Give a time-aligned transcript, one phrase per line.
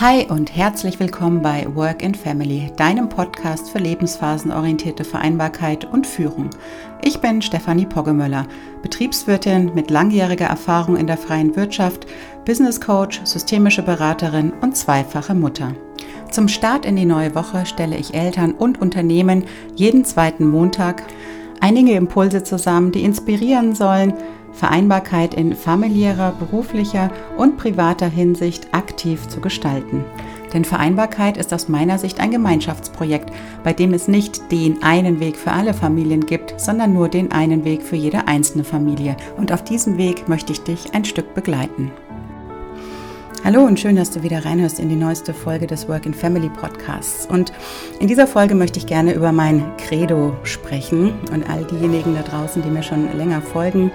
[0.00, 6.50] Hi und herzlich willkommen bei Work and Family, deinem Podcast für lebensphasenorientierte Vereinbarkeit und Führung.
[7.00, 8.48] Ich bin Stefanie Poggemöller,
[8.82, 12.08] Betriebswirtin mit langjähriger Erfahrung in der freien Wirtschaft,
[12.44, 15.74] Business Coach, systemische Beraterin und zweifache Mutter.
[16.28, 19.44] Zum Start in die neue Woche stelle ich Eltern und Unternehmen
[19.76, 21.04] jeden zweiten Montag
[21.60, 24.14] einige Impulse zusammen, die inspirieren sollen,
[24.54, 30.04] Vereinbarkeit in familiärer, beruflicher und privater Hinsicht aktiv zu gestalten.
[30.52, 33.30] Denn Vereinbarkeit ist aus meiner Sicht ein Gemeinschaftsprojekt,
[33.64, 37.64] bei dem es nicht den einen Weg für alle Familien gibt, sondern nur den einen
[37.64, 39.16] Weg für jede einzelne Familie.
[39.36, 41.90] Und auf diesem Weg möchte ich dich ein Stück begleiten.
[43.44, 46.48] Hallo und schön, dass du wieder reinhörst in die neueste Folge des Work in Family
[46.48, 47.26] Podcasts.
[47.26, 47.52] Und
[48.00, 52.62] in dieser Folge möchte ich gerne über mein Credo sprechen und all diejenigen da draußen,
[52.62, 53.92] die mir schon länger folgen,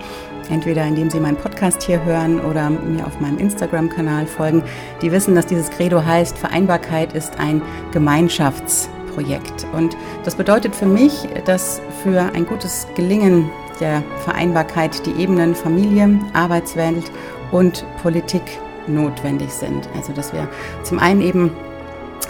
[0.51, 4.61] entweder indem sie meinen Podcast hier hören oder mir auf meinem Instagram-Kanal folgen,
[5.01, 9.65] die wissen, dass dieses Credo heißt, Vereinbarkeit ist ein Gemeinschaftsprojekt.
[9.73, 16.19] Und das bedeutet für mich, dass für ein gutes Gelingen der Vereinbarkeit die Ebenen Familie,
[16.33, 17.11] Arbeitswelt
[17.51, 18.43] und Politik
[18.89, 19.87] notwendig sind.
[19.95, 20.47] Also dass wir
[20.83, 21.51] zum einen eben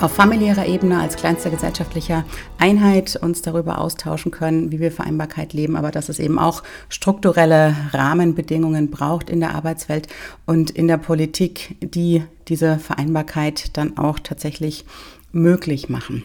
[0.02, 2.24] auf familiärer Ebene als kleinster gesellschaftlicher
[2.58, 7.76] Einheit uns darüber austauschen können, wie wir Vereinbarkeit leben, aber dass es eben auch strukturelle
[7.92, 10.08] Rahmenbedingungen braucht in der Arbeitswelt
[10.46, 14.86] und in der Politik, die diese Vereinbarkeit dann auch tatsächlich
[15.32, 16.24] möglich machen.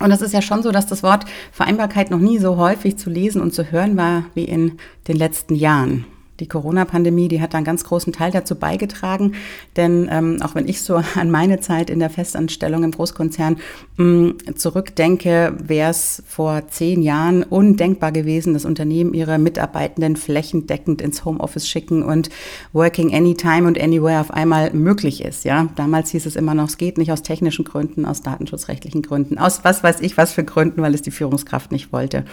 [0.00, 3.10] Und es ist ja schon so, dass das Wort Vereinbarkeit noch nie so häufig zu
[3.10, 6.04] lesen und zu hören war wie in den letzten Jahren.
[6.40, 9.32] Die Corona-Pandemie, die hat einen ganz großen Teil dazu beigetragen,
[9.76, 13.56] denn ähm, auch wenn ich so an meine Zeit in der Festanstellung im Großkonzern
[13.96, 21.00] mh, mm, zurückdenke, wäre es vor zehn Jahren undenkbar gewesen, dass Unternehmen ihre Mitarbeitenden flächendeckend
[21.00, 22.30] ins Homeoffice schicken und
[22.72, 25.44] Working Anytime und Anywhere auf einmal möglich ist.
[25.44, 29.38] Ja, damals hieß es immer noch, es geht nicht aus technischen Gründen, aus datenschutzrechtlichen Gründen,
[29.38, 32.24] aus was weiß ich was für Gründen, weil es die Führungskraft nicht wollte.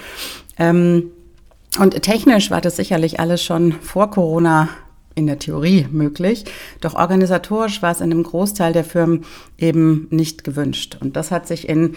[0.57, 1.11] Ähm,
[1.79, 4.69] und technisch war das sicherlich alles schon vor Corona
[5.15, 6.45] in der Theorie möglich.
[6.81, 9.25] Doch organisatorisch war es in einem Großteil der Firmen
[9.57, 10.97] eben nicht gewünscht.
[10.99, 11.95] Und das hat sich in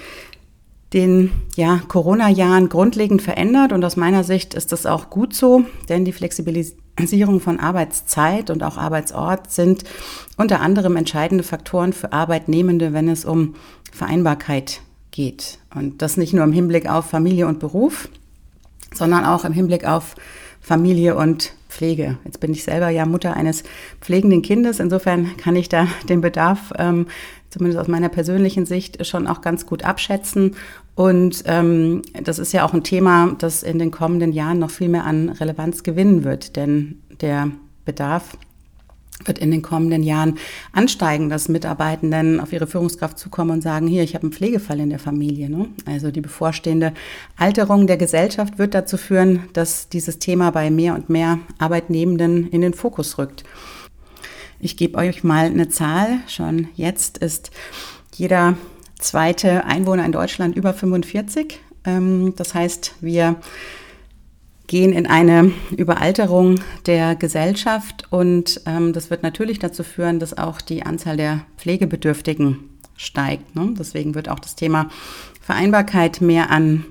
[0.93, 3.73] den ja, Corona-Jahren grundlegend verändert.
[3.73, 8.63] Und aus meiner Sicht ist das auch gut so, denn die Flexibilisierung von Arbeitszeit und
[8.63, 9.85] auch Arbeitsort sind
[10.37, 13.55] unter anderem entscheidende Faktoren für Arbeitnehmende, wenn es um
[13.93, 15.59] Vereinbarkeit geht.
[15.75, 18.09] Und das nicht nur im Hinblick auf Familie und Beruf,
[18.97, 20.15] sondern auch im Hinblick auf
[20.61, 22.19] Familie und Pflege.
[22.25, 23.63] Jetzt bin ich selber ja Mutter eines
[24.01, 24.81] pflegenden Kindes.
[24.81, 27.07] Insofern kann ich da den Bedarf, ähm,
[27.51, 30.57] zumindest aus meiner persönlichen Sicht, schon auch ganz gut abschätzen.
[30.95, 34.89] Und ähm, das ist ja auch ein Thema, das in den kommenden Jahren noch viel
[34.89, 36.57] mehr an Relevanz gewinnen wird.
[36.57, 37.51] Denn der
[37.85, 38.37] Bedarf
[39.25, 40.39] wird in den kommenden Jahren
[40.73, 44.91] ansteigen, dass Mitarbeitenden auf ihre Führungskraft zukommen und sagen, hier, ich habe einen Pflegefall in
[44.91, 45.49] der Familie.
[45.49, 45.69] Ne?
[45.87, 46.93] Also die bevorstehende
[47.37, 52.61] Alterung der Gesellschaft wird dazu führen, dass dieses Thema bei mehr und mehr Arbeitnehmenden in
[52.61, 53.45] den Fokus rückt.
[54.59, 56.19] Ich gebe euch mal eine Zahl.
[56.29, 57.51] Schon jetzt ist
[58.15, 58.57] jeder
[58.99, 61.61] zweite Einwohner in Deutschland über 45.
[61.85, 63.37] Ähm, das heißt, wir
[64.67, 70.61] gehen in eine Überalterung der Gesellschaft und ähm, das wird natürlich dazu führen, dass auch
[70.61, 72.59] die Anzahl der Pflegebedürftigen
[72.97, 73.55] steigt.
[73.55, 73.75] Ne?
[73.79, 74.89] Deswegen wird auch das Thema
[75.41, 76.85] Vereinbarkeit mehr an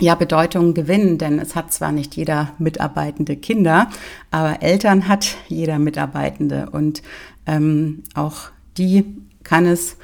[0.00, 3.90] ja, Bedeutung gewinnen, denn es hat zwar nicht jeder Mitarbeitende Kinder,
[4.30, 7.02] aber Eltern hat jeder Mitarbeitende und
[7.46, 9.04] ähm, auch die
[9.44, 9.96] kann es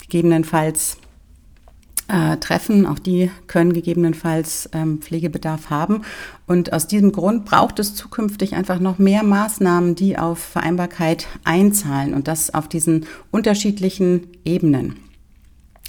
[0.00, 0.98] gegebenenfalls
[2.10, 2.86] äh, treffen.
[2.86, 6.02] Auch die können gegebenenfalls ähm, Pflegebedarf haben.
[6.46, 12.14] Und aus diesem Grund braucht es zukünftig einfach noch mehr Maßnahmen, die auf Vereinbarkeit einzahlen
[12.14, 14.96] und das auf diesen unterschiedlichen Ebenen.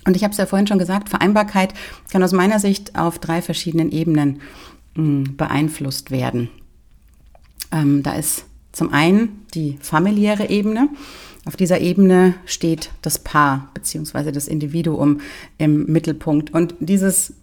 [0.06, 1.74] Und ich habe es ja vorhin schon gesagt, Vereinbarkeit
[2.12, 4.42] kann aus meiner Sicht auf drei verschiedenen Ebenen
[4.96, 6.50] mh, hm, beeinflusst werden.
[7.72, 10.90] Ähm, da ist zum einen die familiäre Ebene.
[11.46, 14.32] Auf dieser Ebene steht das Paar bzw.
[14.32, 15.22] das Individuum
[15.58, 16.54] im Mittelpunkt.
[16.54, 17.34] Und dieses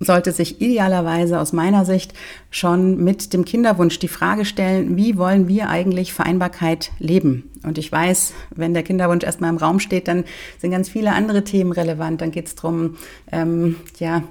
[0.00, 2.14] sollte sich idealerweise aus meiner Sicht
[2.50, 7.50] schon mit dem Kinderwunsch die Frage stellen, wie wollen wir eigentlich Vereinbarkeit leben?
[7.64, 10.24] Und ich weiß, wenn der Kinderwunsch erstmal im Raum steht, dann
[10.58, 12.20] sind ganz viele andere Themen relevant.
[12.20, 12.96] Dann geht es darum,
[13.32, 14.22] ähm, ja,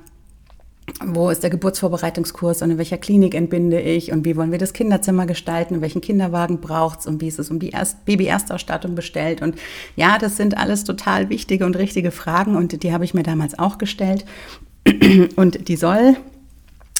[1.05, 4.73] wo ist der Geburtsvorbereitungskurs und in welcher Klinik entbinde ich und wie wollen wir das
[4.73, 8.95] Kinderzimmer gestalten und welchen Kinderwagen braucht es und wie ist es um die Erst Baby-Erstausstattung
[8.95, 9.41] bestellt.
[9.41, 9.55] Und
[9.95, 13.59] ja, das sind alles total wichtige und richtige Fragen und die habe ich mir damals
[13.59, 14.25] auch gestellt.
[15.35, 16.15] Und die soll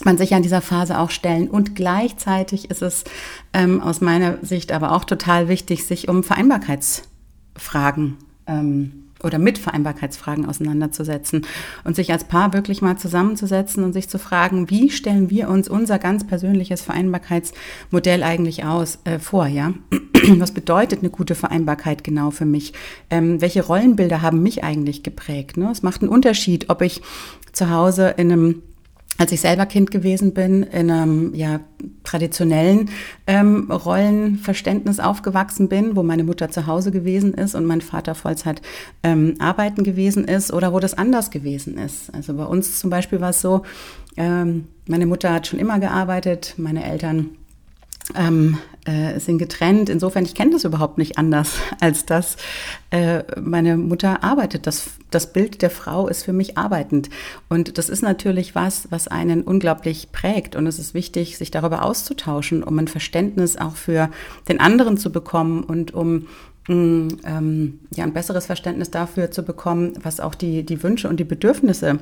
[0.03, 1.49] man sich an dieser Phase auch stellen.
[1.49, 3.05] Und gleichzeitig ist es
[3.53, 10.45] ähm, aus meiner Sicht aber auch total wichtig, sich um Vereinbarkeitsfragen ähm, oder mit Vereinbarkeitsfragen
[10.45, 11.45] auseinanderzusetzen
[11.83, 15.67] und sich als Paar wirklich mal zusammenzusetzen und sich zu fragen, wie stellen wir uns
[15.67, 19.73] unser ganz persönliches Vereinbarkeitsmodell eigentlich aus äh, vor, ja?
[20.37, 22.73] Was bedeutet eine gute Vereinbarkeit genau für mich?
[23.09, 25.57] Ähm, welche Rollenbilder haben mich eigentlich geprägt?
[25.57, 25.69] Ne?
[25.71, 27.01] Es macht einen Unterschied, ob ich
[27.53, 28.63] zu Hause in einem
[29.17, 31.59] als ich selber Kind gewesen bin, in einem ja,
[32.03, 32.89] traditionellen
[33.25, 38.61] ähm, Rollenverständnis aufgewachsen bin, wo meine Mutter zu Hause gewesen ist und mein Vater Vollzeit
[39.03, 42.13] ähm, arbeiten gewesen ist oder wo das anders gewesen ist.
[42.13, 43.63] Also bei uns zum Beispiel war es so,
[44.15, 47.31] ähm, meine Mutter hat schon immer gearbeitet, meine Eltern
[48.15, 49.89] ähm, äh, sind getrennt.
[49.89, 52.37] Insofern, ich kenne das überhaupt nicht anders, als dass
[52.89, 54.65] äh, meine Mutter arbeitet.
[54.67, 57.09] Das, das Bild der Frau ist für mich arbeitend.
[57.49, 60.55] Und das ist natürlich was, was einen unglaublich prägt.
[60.55, 64.09] Und es ist wichtig, sich darüber auszutauschen, um ein Verständnis auch für
[64.47, 66.27] den anderen zu bekommen und um
[66.67, 71.19] mm, ähm, ja, ein besseres Verständnis dafür zu bekommen, was auch die, die Wünsche und
[71.19, 71.99] die Bedürfnisse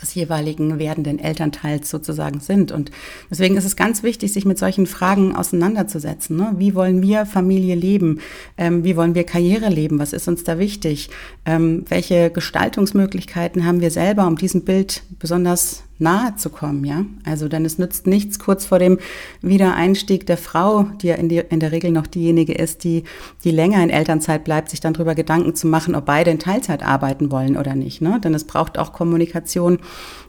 [0.00, 2.72] des jeweiligen werdenden Elternteils sozusagen sind.
[2.72, 2.90] Und
[3.30, 6.36] deswegen ist es ganz wichtig, sich mit solchen Fragen auseinanderzusetzen.
[6.36, 6.54] Ne?
[6.58, 8.20] Wie wollen wir Familie leben?
[8.56, 9.98] Ähm, wie wollen wir Karriere leben?
[9.98, 11.10] Was ist uns da wichtig?
[11.44, 17.04] Ähm, welche Gestaltungsmöglichkeiten haben wir selber, um diesem Bild besonders nahe zu kommen, ja.
[17.24, 18.98] Also denn es nützt nichts kurz vor dem
[19.40, 23.04] Wiedereinstieg der Frau, die ja in, die, in der Regel noch diejenige ist, die,
[23.44, 26.82] die länger in Elternzeit bleibt, sich dann darüber Gedanken zu machen, ob beide in Teilzeit
[26.82, 28.02] arbeiten wollen oder nicht.
[28.02, 28.20] Ne?
[28.22, 29.78] Denn es braucht auch Kommunikation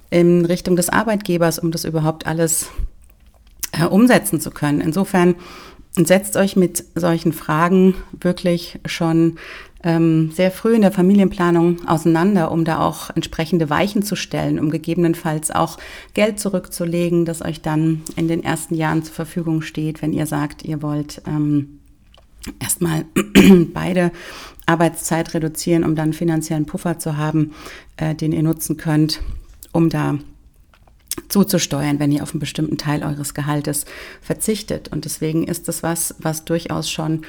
[0.10, 2.70] in Richtung des Arbeitgebers, um das überhaupt alles
[3.74, 4.80] äh, umsetzen zu können.
[4.80, 5.36] Insofern
[6.06, 9.38] setzt euch mit solchen Fragen wirklich schon
[9.84, 14.70] ähm, sehr früh in der Familienplanung auseinander, um da auch entsprechende Weichen zu stellen, um
[14.70, 15.78] gegebenenfalls auch
[16.14, 20.64] Geld zurückzulegen, das euch dann in den ersten Jahren zur Verfügung steht, wenn ihr sagt,
[20.66, 21.80] ihr wollt ähm,
[22.60, 23.06] erstmal
[23.74, 24.12] beide
[24.66, 27.54] Arbeitszeit reduzieren, um dann finanziellen Puffer zu haben,
[27.98, 29.22] äh, den ihr nutzen könnt,
[29.72, 30.18] um da
[31.30, 33.86] zuzusteuern, wenn ihr auf einen bestimmten Teil eures Gehaltes
[34.22, 34.90] verzichtet.
[34.90, 37.22] Und deswegen ist das was, was durchaus schon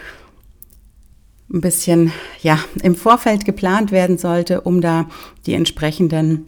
[1.52, 2.12] ein bisschen
[2.42, 5.08] ja, im Vorfeld geplant werden sollte, um da
[5.46, 6.46] die entsprechenden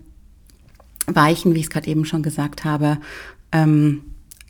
[1.06, 2.98] Weichen, wie ich es gerade eben schon gesagt habe,
[3.52, 4.02] ähm,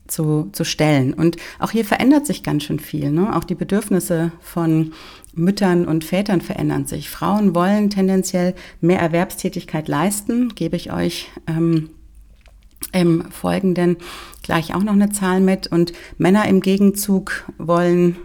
[0.09, 1.15] zu, zu stellen.
[1.15, 3.11] Und auch hier verändert sich ganz schön viel.
[3.11, 3.35] Ne?
[3.37, 4.93] Auch die Bedürfnisse von
[5.35, 7.09] Müttern und Vätern verändern sich.
[7.09, 11.91] Frauen wollen tendenziell mehr Erwerbstätigkeit leisten, gebe ich euch ähm,
[12.93, 13.97] im Folgenden
[14.43, 15.69] gleich auch noch eine Zahl mit.
[15.69, 18.17] Und Männer im Gegenzug wollen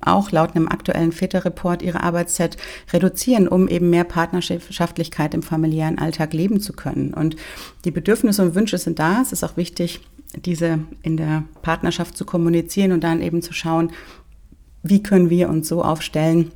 [0.00, 2.56] auch laut einem aktuellen Väterreport ihre Arbeitszeit
[2.92, 7.12] reduzieren, um eben mehr Partnerschaftlichkeit im familiären Alltag leben zu können.
[7.14, 7.36] Und
[7.84, 9.20] die Bedürfnisse und Wünsche sind da.
[9.20, 10.00] Es ist auch wichtig,
[10.36, 13.92] diese in der Partnerschaft zu kommunizieren und dann eben zu schauen,
[14.82, 16.52] wie können wir uns so aufstellen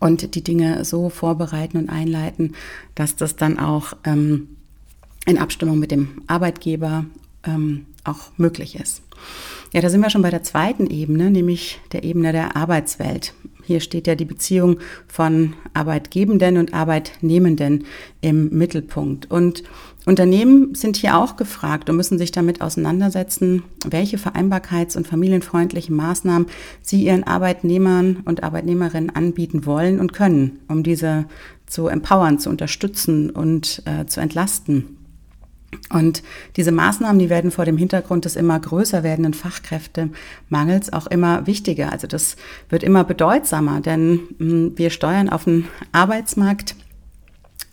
[0.00, 2.54] und die Dinge so vorbereiten und einleiten,
[2.94, 4.56] dass das dann auch ähm,
[5.26, 7.06] in Abstimmung mit dem Arbeitgeber
[7.44, 9.02] ähm, auch möglich ist.
[9.72, 13.34] Ja, da sind wir schon bei der zweiten Ebene, nämlich der Ebene der Arbeitswelt.
[13.64, 14.78] Hier steht ja die Beziehung
[15.08, 17.84] von Arbeitgebenden und Arbeitnehmenden
[18.20, 19.30] im Mittelpunkt.
[19.30, 19.64] Und
[20.06, 26.46] Unternehmen sind hier auch gefragt und müssen sich damit auseinandersetzen, welche vereinbarkeits- und familienfreundlichen Maßnahmen
[26.82, 31.24] sie ihren Arbeitnehmern und Arbeitnehmerinnen anbieten wollen und können, um diese
[31.66, 35.03] zu empowern, zu unterstützen und äh, zu entlasten.
[35.90, 36.22] Und
[36.56, 41.92] diese Maßnahmen, die werden vor dem Hintergrund des immer größer werdenden Fachkräftemangels auch immer wichtiger.
[41.92, 42.36] Also das
[42.68, 46.76] wird immer bedeutsamer, denn hm, wir steuern auf einen Arbeitsmarkt,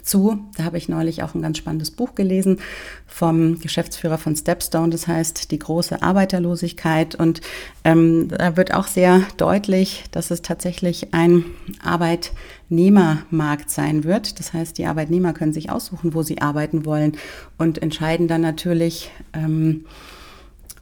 [0.04, 0.40] zu.
[0.58, 2.60] Da habe ich neulich auch ein ganz spannendes Buch gelesen
[3.08, 7.16] vom Geschäftsführer von Stepstone, das heißt die große Arbeiterlosigkeit.
[7.16, 7.42] Und
[7.84, 11.46] ähm, da wird auch sehr deutlich, dass es tatsächlich ein
[11.84, 14.40] Arbeitnehmermarkt sein wird.
[14.40, 17.18] Das heißt, die Arbeitnehmer können sich aussuchen, wo sie arbeiten wollen
[17.58, 19.86] und entscheiden dann natürlich, ähm,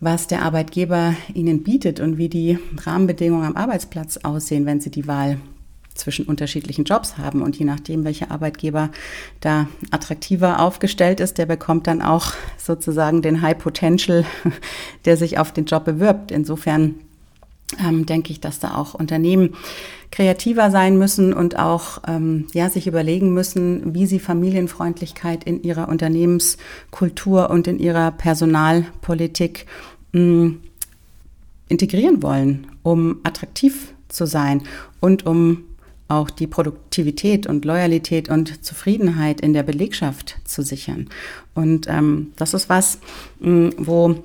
[0.02, 5.08] was der Arbeitgeber ihnen bietet und wie die Rahmenbedingungen am Arbeitsplatz aussehen, wenn sie die
[5.08, 5.38] Wahl
[6.00, 7.42] zwischen unterschiedlichen Jobs haben.
[7.42, 8.90] Und je nachdem, welcher Arbeitgeber
[9.42, 14.26] da attraktiver aufgestellt ist, der bekommt dann auch sozusagen den High Potential,
[15.06, 16.32] der sich auf den Job bewirbt.
[16.32, 16.96] Insofern
[17.84, 19.56] ähm, denke ich, dass da auch Unternehmen
[20.12, 25.88] kreativer sein müssen und auch ähm, ja, sich überlegen müssen, wie sie Familienfreundlichkeit in ihrer
[25.88, 29.68] Unternehmenskultur und in ihrer Personalpolitik
[30.14, 30.60] mh, mm,
[31.68, 34.64] integrieren wollen, um attraktiv zu sein
[35.00, 35.66] und um
[36.10, 41.08] auch die Produktivität und Loyalität und Zufriedenheit in der Belegschaft zu sichern.
[41.54, 43.00] Und ähm, das ist was,
[43.40, 44.16] wo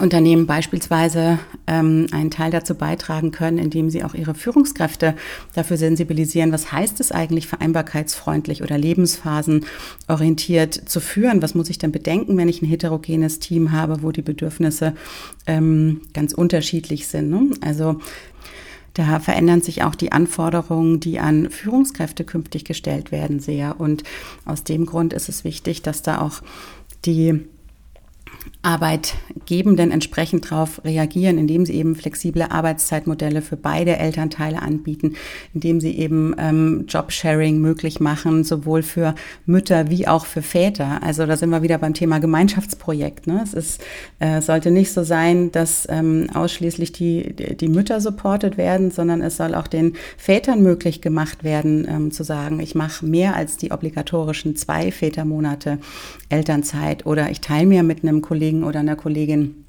[0.00, 5.14] Unternehmen beispielsweise ähm, einen Teil dazu beitragen können, indem sie auch ihre Führungskräfte
[5.54, 11.42] dafür sensibilisieren, was heißt es eigentlich, vereinbarkeitsfreundlich oder lebensphasenorientiert zu führen?
[11.42, 14.94] Was muss ich denn bedenken, wenn ich ein heterogenes Team habe, wo die Bedürfnisse
[15.46, 17.28] ähm, ganz unterschiedlich sind?
[17.30, 17.50] Ne?
[17.60, 18.00] Also
[18.94, 23.80] da verändern sich auch die Anforderungen, die an Führungskräfte künftig gestellt werden, sehr.
[23.80, 24.02] Und
[24.44, 26.42] aus dem Grund ist es wichtig, dass da auch
[27.04, 27.44] die
[28.62, 35.14] Arbeitgebenden entsprechend darauf reagieren, indem sie eben flexible Arbeitszeitmodelle für beide Elternteile anbieten,
[35.54, 39.14] indem sie eben ähm, Jobsharing möglich machen, sowohl für
[39.46, 41.02] Mütter wie auch für Väter.
[41.02, 43.26] Also da sind wir wieder beim Thema Gemeinschaftsprojekt.
[43.26, 43.40] Ne?
[43.42, 43.82] Es ist,
[44.18, 49.38] äh, sollte nicht so sein, dass ähm, ausschließlich die, die Mütter supportet werden, sondern es
[49.38, 53.72] soll auch den Vätern möglich gemacht werden, ähm, zu sagen, ich mache mehr als die
[53.72, 55.78] obligatorischen zwei Vätermonate
[56.28, 59.64] Elternzeit oder ich teile mir mit einem Kollegen oder einer Kollegin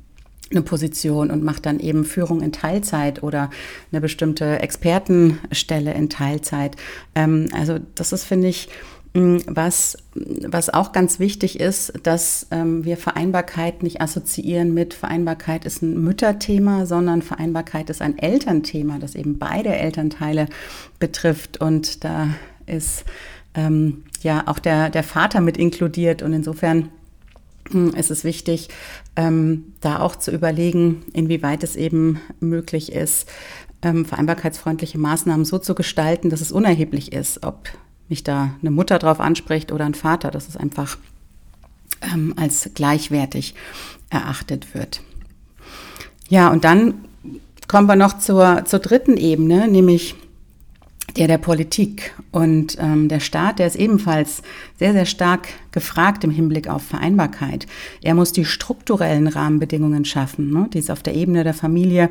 [0.51, 3.49] eine Position und macht dann eben Führung in Teilzeit oder
[3.91, 6.75] eine bestimmte Expertenstelle in Teilzeit.
[7.15, 8.69] Ähm, also das ist, finde ich,
[9.13, 15.65] mm, was, was auch ganz wichtig ist, dass ähm, wir Vereinbarkeit nicht assoziieren mit Vereinbarkeit
[15.65, 20.47] ist ein Mütterthema, sondern Vereinbarkeit ist ein Elternthema, das eben beide Elternteile
[20.99, 21.61] betrifft.
[21.61, 22.29] Und da
[22.65, 23.05] ist
[23.53, 26.21] ähm, ja auch der, der Vater mit inkludiert.
[26.21, 26.89] Und insofern
[27.95, 28.69] ist es wichtig,
[29.15, 33.29] ähm, da auch zu überlegen, inwieweit es eben möglich ist,
[33.81, 37.69] ähm, vereinbarkeitsfreundliche Maßnahmen so zu gestalten, dass es unerheblich ist, ob
[38.09, 40.97] mich da eine Mutter drauf anspricht oder ein Vater, dass es einfach
[42.01, 43.55] ähm, als gleichwertig
[44.09, 45.01] erachtet wird.
[46.29, 47.05] Ja, und dann
[47.67, 50.15] kommen wir noch zur, zur dritten Ebene, nämlich
[51.17, 52.13] der der Politik.
[52.31, 54.41] Und ähm, der Staat, der ist ebenfalls
[54.77, 57.67] sehr, sehr stark gefragt im Hinblick auf Vereinbarkeit.
[58.01, 62.09] Er muss die strukturellen Rahmenbedingungen schaffen, ne, die es auf der Ebene der Familie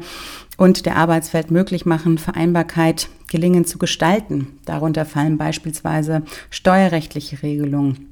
[0.57, 4.59] und der Arbeitswelt möglich machen, Vereinbarkeit gelingen zu gestalten.
[4.65, 8.07] Darunter fallen beispielsweise steuerrechtliche Regelungen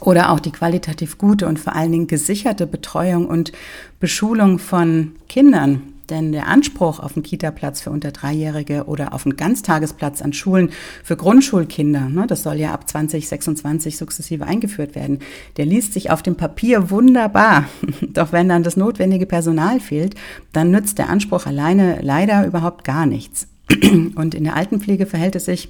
[0.00, 3.52] oder auch die qualitativ gute und vor allen Dingen gesicherte Betreuung und
[4.00, 9.36] Beschulung von Kindern denn der Anspruch auf einen Kita-Platz für unter Dreijährige oder auf einen
[9.36, 10.70] Ganztagesplatz an Schulen
[11.02, 15.20] für Grundschulkinder, ne, das soll ja ab 2026 sukzessive eingeführt werden,
[15.56, 17.64] der liest sich auf dem Papier wunderbar.
[18.08, 20.14] Doch wenn dann das notwendige Personal fehlt,
[20.52, 23.48] dann nützt der Anspruch alleine leider überhaupt gar nichts.
[24.14, 25.68] Und in der Altenpflege verhält es sich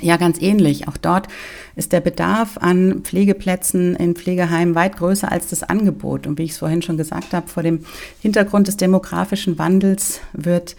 [0.00, 0.88] ja, ganz ähnlich.
[0.88, 1.28] Auch dort
[1.76, 6.26] ist der Bedarf an Pflegeplätzen in Pflegeheimen weit größer als das Angebot.
[6.26, 7.84] Und wie ich es vorhin schon gesagt habe, vor dem
[8.20, 10.76] Hintergrund des demografischen Wandels wird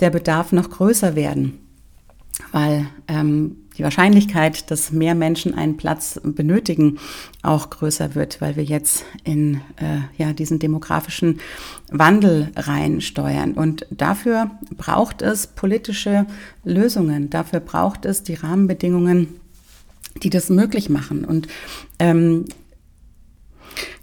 [0.00, 1.58] der Bedarf noch größer werden,
[2.52, 6.98] weil ähm, die Wahrscheinlichkeit, dass mehr Menschen einen Platz benötigen,
[7.42, 11.40] auch größer wird, weil wir jetzt in äh, ja, diesen demografischen
[11.90, 13.52] Wandel reinsteuern.
[13.52, 16.26] Und dafür braucht es politische
[16.64, 19.40] Lösungen, dafür braucht es die Rahmenbedingungen,
[20.22, 21.24] die das möglich machen.
[21.24, 21.48] Und
[21.98, 22.46] ähm,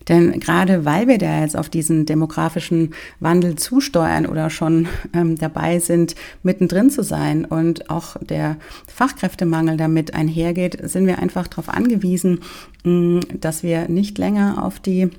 [0.10, 5.80] denn gerade weil wir da jetzt auf diesen demografischen Wandel zusteuern oder schon ähm, dabei
[5.80, 8.58] sind, mittendrin zu sein und auch der
[8.88, 12.40] Fachkräftemangel damit einhergeht, sind wir einfach darauf angewiesen,
[12.84, 15.10] mh, mm, dass wir nicht länger auf die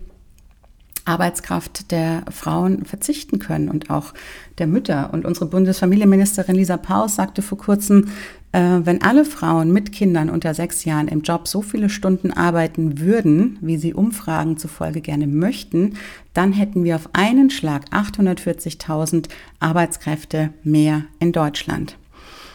[1.05, 4.14] Arbeitskraft der Frauen verzichten können und auch
[4.59, 5.11] der Mütter.
[5.12, 8.09] Und unsere Bundesfamilienministerin Lisa Paus sagte vor kurzem,
[8.54, 13.58] wenn alle Frauen mit Kindern unter sechs Jahren im Job so viele Stunden arbeiten würden,
[13.61, 15.94] wie sie Umfragen zufolge gerne möchten,
[16.34, 21.96] dann hätten wir auf einen Schlag 840.000 Arbeitskräfte mehr in Deutschland.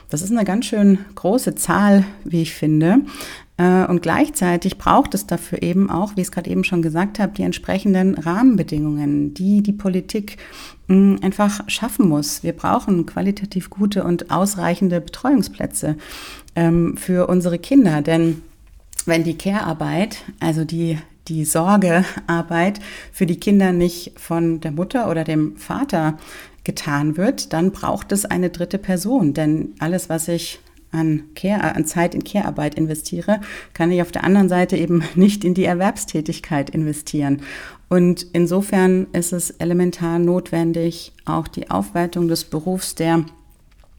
[0.09, 3.01] Das ist eine ganz schön große Zahl, wie ich finde.
[3.57, 7.19] Äh, und gleichzeitig braucht es dafür eben auch, wie ich es gerade eben schon gesagt
[7.19, 10.37] habe, die entsprechenden Rahmenbedingungen, die die Politik
[10.87, 12.41] mm, einfach schaffen muss.
[12.41, 15.95] Wir brauchen qualitativ gute und ausreichende Betreuungsplätze
[16.55, 18.41] ähm, für unsere Kinder, denn
[19.05, 20.97] wenn die Care-Arbeit, also die
[21.29, 22.79] die Sorgearbeit
[23.11, 26.17] für die Kinder nicht von der Mutter oder dem Vater
[26.63, 29.33] getan wird, dann braucht es eine dritte Person.
[29.33, 30.59] Denn alles, was ich
[30.91, 33.41] an, Care, an Zeit in Care-Arbeit investiere,
[33.73, 37.41] kann ich auf der anderen Seite eben nicht in die Erwerbstätigkeit investieren.
[37.89, 43.25] Und insofern ist es elementar notwendig, auch die Aufwertung des Berufs der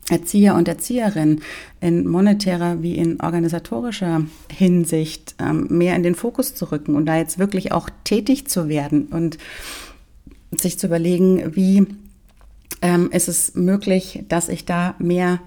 [0.09, 1.41] Erzieher und Erzieherinnen
[1.81, 7.17] in monetärer wie in organisatorischer Hinsicht ähm, mehr in den Fokus zu rücken und da
[7.17, 9.39] jetzt wirklich auch tätig zu werden und
[10.51, 11.87] sich zu überlegen, wie
[12.83, 15.41] ähm, ist es möglich, dass ich da mehr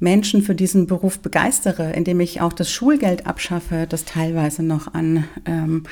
[0.00, 5.24] Menschen für diesen Beruf begeistere, indem ich auch das Schulgeld abschaffe, das teilweise noch an
[5.46, 5.84] ähm,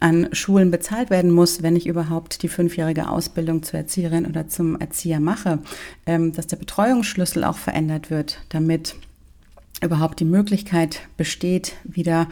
[0.00, 4.78] an Schulen bezahlt werden muss, wenn ich überhaupt die fünfjährige Ausbildung zur Erzieherin oder zum
[4.78, 5.60] Erzieher mache,
[6.06, 8.96] ähm, dass der Betreuungsschlüssel auch verändert wird, damit
[9.82, 12.28] überhaupt die Möglichkeit besteht, wieder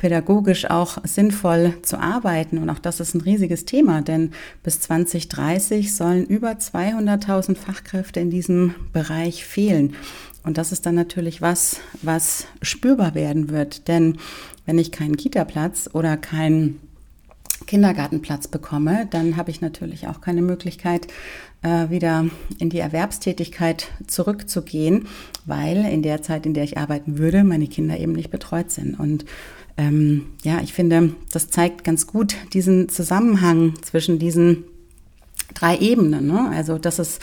[0.00, 2.56] pädagogisch auch sinnvoll zu arbeiten.
[2.56, 4.30] Und auch das ist ein riesiges Thema, denn
[4.62, 9.94] bis 2030 sollen über 200.000 Fachkräfte in diesem Bereich fehlen.
[10.42, 13.88] Und das ist dann natürlich was, was spürbar werden wird.
[13.88, 14.16] Denn
[14.64, 16.80] wenn ich keinen Kita-Platz oder keinen
[17.66, 21.08] Kindergartenplatz bekomme, dann habe ich natürlich auch keine Möglichkeit,
[21.60, 22.24] äh, wieder
[22.58, 25.08] in die Erwerbstätigkeit zurückzugehen,
[25.44, 28.98] weil in der Zeit, in der ich arbeiten würde, meine Kinder eben nicht betreut sind.
[28.98, 29.26] Und
[29.80, 34.64] ähm, ja, ich finde, das zeigt ganz gut diesen Zusammenhang zwischen diesen
[35.54, 36.26] drei Ebenen.
[36.26, 36.50] Ne?
[36.54, 37.18] Also, dass es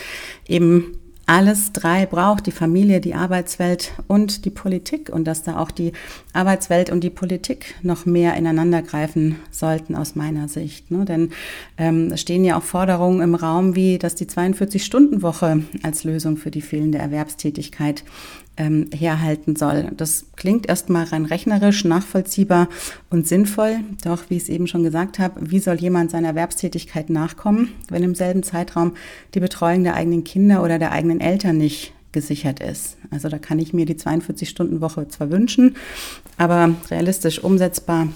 [0.47, 0.96] eben
[1.27, 5.91] alles drei braucht, die Familie, die Arbeitswelt und die Politik und dass da auch die
[6.31, 10.89] Arbeitswelt und die Politik noch mehr ineinander greifen sollten aus meiner Sicht.
[10.89, 11.03] Ne?
[11.03, 11.31] Denn
[11.77, 16.49] ähm, es stehen ja auch Forderungen im Raum, wie dass die 42-Stunden-Woche als Lösung für
[16.49, 18.05] die fehlende Erwerbstätigkeit
[18.57, 19.91] ähm, herhalten soll.
[19.95, 22.67] Das klingt erstmal rein rechnerisch, nachvollziehbar
[23.09, 23.77] und sinnvoll.
[24.03, 28.03] Doch, wie ich es eben schon gesagt habe, wie soll jemand seiner Erwerbstätigkeit nachkommen, wenn
[28.03, 28.93] im selben Zeitraum
[29.35, 32.97] die Betreuung der eigenen Kinder oder der eigenen Eltern nicht gesichert ist.
[33.11, 35.75] Also da kann ich mir die 42-Stunden-Woche zwar wünschen,
[36.37, 38.07] aber realistisch umsetzbar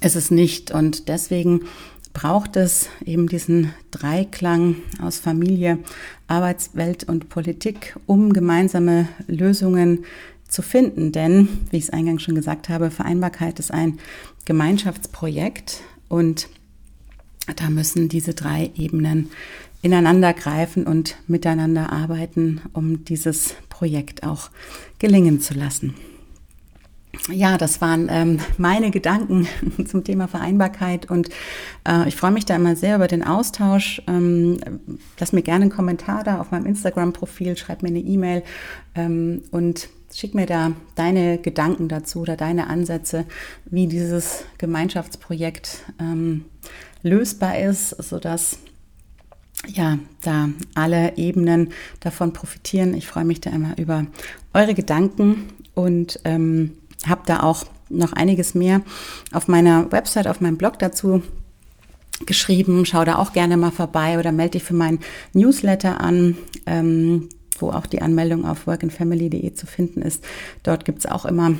[0.00, 0.70] ist es nicht.
[0.70, 1.62] Und deswegen
[2.12, 5.78] braucht es eben diesen Dreiklang aus Familie,
[6.26, 10.04] Arbeitswelt und Politik, um gemeinsame Lösungen
[10.48, 11.12] zu finden.
[11.12, 13.98] Denn, wie ich es eingangs schon gesagt habe, Vereinbarkeit ist ein
[14.44, 16.48] Gemeinschaftsprojekt und
[17.56, 19.30] da müssen diese drei Ebenen
[19.82, 24.50] ineinander greifen und miteinander arbeiten, um dieses Projekt auch
[24.98, 25.94] gelingen zu lassen.
[27.30, 29.46] Ja, das waren ähm, meine Gedanken
[29.86, 31.28] zum Thema Vereinbarkeit und
[31.86, 34.00] äh, ich freue mich da immer sehr über den Austausch.
[34.06, 34.58] Ähm,
[35.18, 38.42] lass mir gerne einen Kommentar da auf meinem Instagram-Profil, schreib mir eine E-Mail
[38.94, 43.26] ähm, und schick mir da deine Gedanken dazu oder deine Ansätze,
[43.66, 46.46] wie dieses Gemeinschaftsprojekt ähm,
[47.02, 48.58] lösbar ist, sodass
[49.66, 51.70] ja, da alle Ebenen
[52.00, 52.94] davon profitieren.
[52.94, 54.06] Ich freue mich da immer über
[54.54, 55.44] eure Gedanken
[55.74, 56.72] und ähm,
[57.06, 58.82] habe da auch noch einiges mehr
[59.32, 61.22] auf meiner Website, auf meinem Blog dazu
[62.26, 62.84] geschrieben.
[62.86, 65.00] Schau da auch gerne mal vorbei oder melde dich für meinen
[65.32, 70.24] Newsletter an, ähm, wo auch die Anmeldung auf workandfamily.de zu finden ist.
[70.62, 71.54] Dort gibt es auch immer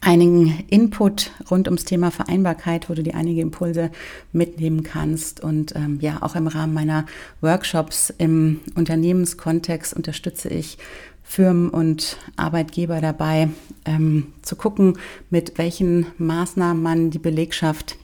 [0.00, 3.90] einigen Input rund ums Thema Vereinbarkeit, wo du dir einige Impulse
[4.32, 5.40] mitnehmen kannst.
[5.40, 7.06] Und ähm, ja, auch im Rahmen meiner
[7.40, 10.78] Workshops im Unternehmenskontext unterstütze ich
[11.22, 13.48] Firmen und Arbeitgeber dabei,
[13.86, 14.98] ähm, zu gucken,
[15.30, 17.96] mit welchen Maßnahmen man die Belegschaft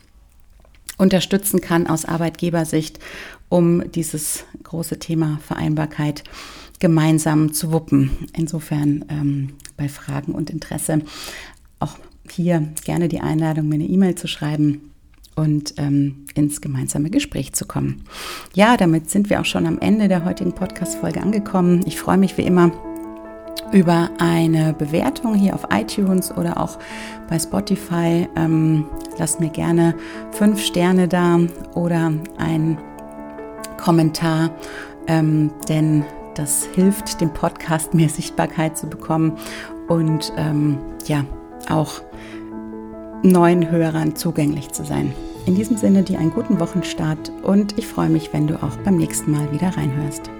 [0.96, 2.98] unterstützen kann aus Arbeitgebersicht,
[3.48, 6.24] um dieses große Thema Vereinbarkeit
[6.78, 8.26] gemeinsam zu wuppen.
[8.32, 11.02] Insofern ähm, bei Fragen und Interesse
[11.80, 11.96] auch
[12.30, 14.92] hier gerne die Einladung, mir eine E-Mail zu schreiben
[15.34, 18.04] und ähm, ins gemeinsame Gespräch zu kommen.
[18.54, 21.82] Ja, damit sind wir auch schon am Ende der heutigen Podcast-Folge angekommen.
[21.86, 22.72] Ich freue mich wie immer
[23.72, 26.78] über eine Bewertung hier auf iTunes oder auch
[27.28, 28.28] bei Spotify.
[28.36, 28.86] Ähm,
[29.18, 29.94] lasst mir gerne
[30.32, 31.38] fünf Sterne da
[31.74, 32.78] oder ein
[33.76, 34.50] Kommentar,
[35.06, 39.36] ähm, denn das hilft dem Podcast mehr Sichtbarkeit zu bekommen
[39.88, 41.24] und ähm, ja,
[41.70, 42.02] auch
[43.22, 45.12] neuen Hörern zugänglich zu sein.
[45.46, 48.96] In diesem Sinne dir einen guten Wochenstart und ich freue mich, wenn du auch beim
[48.96, 50.30] nächsten Mal wieder reinhörst.